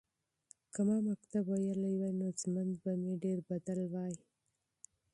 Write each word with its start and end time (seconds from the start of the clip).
که 0.73 0.81
ما 0.87 0.97
مکتب 1.09 1.43
ویلی 1.59 1.91
وای 1.99 2.13
نو 2.19 2.27
ژوند 2.39 2.71
به 2.83 2.91
مې 3.01 3.13
ډېر 3.23 3.37
بدل 3.49 3.79
وای. 3.93 4.15